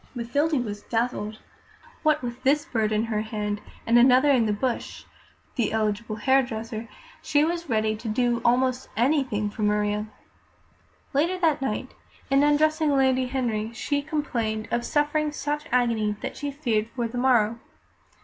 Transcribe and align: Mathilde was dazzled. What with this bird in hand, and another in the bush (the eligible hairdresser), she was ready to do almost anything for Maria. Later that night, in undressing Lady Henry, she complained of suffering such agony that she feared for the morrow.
Mathilde 0.15 0.65
was 0.65 0.81
dazzled. 0.81 1.37
What 2.01 2.23
with 2.23 2.41
this 2.41 2.65
bird 2.65 2.91
in 2.91 3.03
hand, 3.03 3.61
and 3.85 3.99
another 3.99 4.31
in 4.31 4.47
the 4.47 4.51
bush 4.51 5.03
(the 5.53 5.71
eligible 5.71 6.15
hairdresser), 6.15 6.89
she 7.21 7.43
was 7.45 7.69
ready 7.69 7.95
to 7.97 8.07
do 8.07 8.41
almost 8.43 8.89
anything 8.97 9.51
for 9.51 9.61
Maria. 9.61 10.07
Later 11.13 11.37
that 11.37 11.61
night, 11.61 11.91
in 12.31 12.41
undressing 12.41 12.97
Lady 12.97 13.27
Henry, 13.27 13.71
she 13.73 14.01
complained 14.01 14.67
of 14.71 14.83
suffering 14.83 15.31
such 15.31 15.67
agony 15.71 16.15
that 16.21 16.35
she 16.35 16.49
feared 16.49 16.89
for 16.95 17.07
the 17.07 17.19
morrow. 17.19 17.59